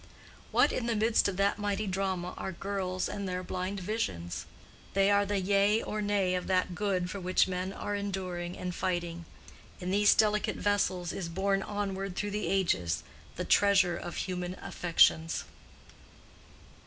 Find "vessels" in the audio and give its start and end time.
10.55-11.13